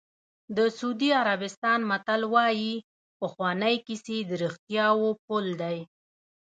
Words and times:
د 0.57 0.59
سعودي 0.77 1.09
عربستان 1.21 1.79
متل 1.89 2.21
وایي 2.33 2.73
پخوانۍ 3.19 3.75
کیسې 3.87 4.17
د 4.29 4.31
رښتیاوو 4.43 5.09
پل 5.25 5.45
دی. 5.61 5.77